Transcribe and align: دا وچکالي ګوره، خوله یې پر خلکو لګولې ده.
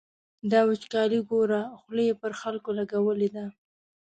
دا 0.51 0.59
وچکالي 0.69 1.19
ګوره، 1.29 1.61
خوله 1.79 2.03
یې 2.07 2.13
پر 2.21 2.31
خلکو 2.41 2.69
لګولې 2.79 3.29
ده. 3.35 3.45